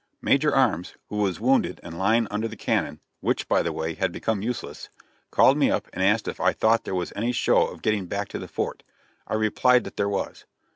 Major 0.19 0.51
Arms, 0.55 0.95
who 1.09 1.17
was 1.17 1.39
wounded 1.39 1.79
and 1.83 1.95
lying 1.99 2.27
under 2.31 2.47
the 2.47 2.55
cannon 2.55 2.99
which, 3.19 3.47
by 3.47 3.61
the 3.61 3.71
way, 3.71 3.93
had 3.93 4.11
become 4.11 4.41
useless, 4.41 4.89
called 5.29 5.57
me 5.57 5.69
up 5.69 5.87
and 5.93 6.01
asked 6.03 6.27
if 6.27 6.39
I 6.39 6.53
thought 6.53 6.85
there 6.85 6.95
was 6.95 7.13
any 7.15 7.31
show 7.31 7.67
of 7.67 7.83
getting 7.83 8.07
back 8.07 8.27
to 8.29 8.39
the 8.39 8.47
fort. 8.47 8.81
I 9.27 9.35
replied 9.35 9.83
that 9.83 9.97
there 9.97 10.09
was. 10.09 10.45